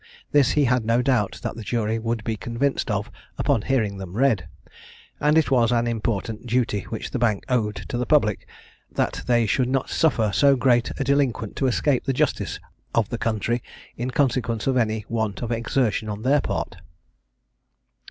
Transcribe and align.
This 0.31 0.49
he 0.53 0.65
had 0.65 0.83
no 0.83 1.03
doubt 1.03 1.39
that 1.43 1.55
the 1.55 1.61
jury 1.61 1.99
would 1.99 2.23
be 2.23 2.35
convinced 2.35 2.89
of 2.89 3.11
upon 3.37 3.61
hearing 3.61 3.97
them 3.99 4.17
read; 4.17 4.47
and 5.19 5.37
it 5.37 5.51
was 5.51 5.71
an 5.71 5.85
important 5.85 6.47
duty 6.47 6.85
which 6.89 7.11
the 7.11 7.19
Bank 7.19 7.45
owed 7.49 7.75
to 7.87 7.99
the 7.99 8.07
public, 8.07 8.47
that 8.91 9.21
they 9.27 9.45
should 9.45 9.69
not 9.69 9.91
suffer 9.91 10.31
so 10.33 10.55
great 10.55 10.91
a 10.99 11.03
delinquent 11.03 11.55
to 11.57 11.67
escape 11.67 12.05
the 12.05 12.13
justice 12.13 12.59
of 12.95 13.09
the 13.09 13.19
country, 13.19 13.61
in 13.95 14.09
consequence 14.09 14.65
of 14.65 14.75
any 14.75 15.05
want 15.07 15.43
of 15.43 15.51
exertion 15.51 16.09
on 16.09 16.23
their 16.23 16.41
part. 16.41 16.77